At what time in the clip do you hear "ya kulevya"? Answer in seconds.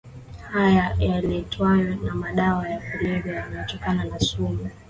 2.69-3.35